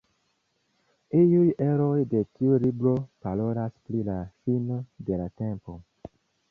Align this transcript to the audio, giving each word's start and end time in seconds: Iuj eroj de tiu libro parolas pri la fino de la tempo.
Iuj 1.19 1.43
eroj 1.67 1.99
de 2.15 2.23
tiu 2.39 2.57
libro 2.65 2.97
parolas 3.27 3.77
pri 3.87 4.05
la 4.13 4.19
fino 4.43 4.83
de 5.11 5.23
la 5.25 5.33
tempo. 5.45 5.81